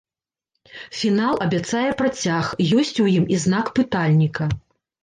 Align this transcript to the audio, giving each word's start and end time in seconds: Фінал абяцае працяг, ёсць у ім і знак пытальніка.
Фінал 1.01 1.35
абяцае 1.47 1.85
працяг, 2.01 2.45
ёсць 2.81 2.95
у 3.05 3.09
ім 3.21 3.33
і 3.39 3.43
знак 3.47 3.75
пытальніка. 3.79 4.55